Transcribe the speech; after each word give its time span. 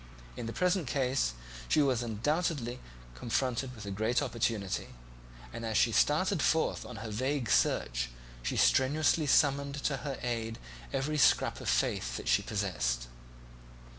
In 0.35 0.47
the 0.47 0.51
present 0.51 0.87
case 0.87 1.35
she 1.67 1.79
was 1.79 2.01
undoubtedly 2.01 2.79
confronted 3.13 3.75
with 3.75 3.85
a 3.85 3.91
great 3.91 4.19
opportunity, 4.19 4.95
and 5.53 5.63
as 5.63 5.77
she 5.77 5.91
started 5.91 6.41
forth 6.41 6.83
on 6.87 6.95
her 7.05 7.11
vague 7.11 7.51
search 7.51 8.09
she 8.41 8.57
strenuously 8.57 9.27
summoned 9.27 9.75
to 9.83 9.97
her 9.97 10.17
aid 10.23 10.57
every 10.91 11.19
scrap 11.19 11.61
of 11.61 11.69
faith 11.69 12.17
that 12.17 12.27
she 12.27 12.41
possessed. 12.41 13.09